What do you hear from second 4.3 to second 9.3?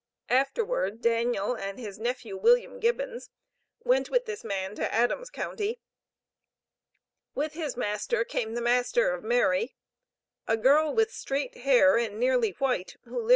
man to Adams county. With his master came the master of